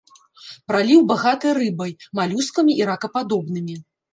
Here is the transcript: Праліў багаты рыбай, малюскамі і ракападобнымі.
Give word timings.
Праліў 0.69 1.03
багаты 1.11 1.47
рыбай, 1.59 1.91
малюскамі 2.21 2.77
і 2.81 2.89
ракападобнымі. 2.93 3.75